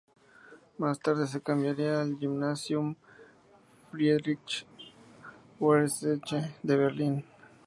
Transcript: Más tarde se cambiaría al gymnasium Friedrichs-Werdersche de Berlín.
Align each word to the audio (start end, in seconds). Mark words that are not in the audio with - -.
Más 0.79 0.99
tarde 0.99 1.27
se 1.27 1.41
cambiaría 1.41 2.01
al 2.01 2.17
gymnasium 2.17 2.95
Friedrichs-Werdersche 3.91 6.55
de 6.63 6.75
Berlín. 6.75 7.23